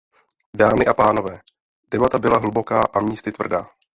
Dámy 0.55 0.85
a 0.85 0.93
pánové, 0.93 1.39
debata 1.91 2.19
byla 2.19 2.37
hluboká 2.37 2.81
a 2.93 2.99
místy 2.99 3.31
tvrdá. 3.31 3.67